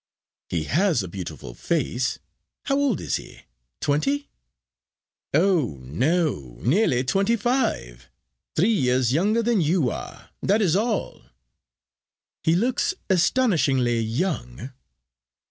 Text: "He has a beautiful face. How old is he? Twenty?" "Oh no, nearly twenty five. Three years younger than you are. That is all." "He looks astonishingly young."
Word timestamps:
"He 0.49 0.63
has 0.63 1.03
a 1.03 1.07
beautiful 1.07 1.53
face. 1.53 2.17
How 2.63 2.75
old 2.75 2.99
is 2.99 3.17
he? 3.17 3.41
Twenty?" 3.81 4.31
"Oh 5.31 5.77
no, 5.83 6.57
nearly 6.61 7.03
twenty 7.03 7.35
five. 7.35 8.09
Three 8.55 8.73
years 8.73 9.13
younger 9.13 9.43
than 9.43 9.61
you 9.61 9.91
are. 9.91 10.31
That 10.41 10.59
is 10.59 10.75
all." 10.75 11.21
"He 12.41 12.55
looks 12.55 12.95
astonishingly 13.11 13.99
young." 13.99 14.71